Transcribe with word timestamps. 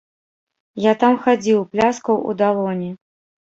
Я 0.85 0.93
там 1.03 1.19
хадзіў, 1.27 1.59
пляскаў 1.77 2.15
у 2.33 2.37
далоні. 2.43 2.93